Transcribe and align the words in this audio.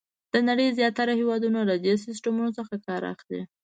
د 0.33 0.35
نړۍ 0.49 0.67
زیاتره 0.79 1.13
هېوادونه 1.21 1.59
له 1.69 1.75
دې 1.83 1.93
سیسټمونو 2.05 2.49
څخه 2.57 2.75
کار 2.87 3.01
اخلي. 3.13 3.41